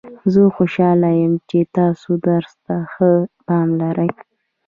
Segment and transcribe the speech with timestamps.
[0.33, 3.11] زه خوشحاله یم چې تاسو درس ته ښه
[3.45, 4.09] پام لرئ